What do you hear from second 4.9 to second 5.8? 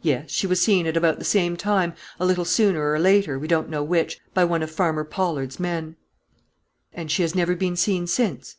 Pollard's